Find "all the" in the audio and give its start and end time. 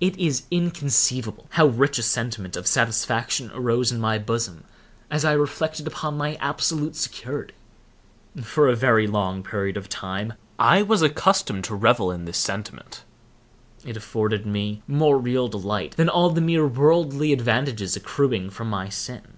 16.08-16.40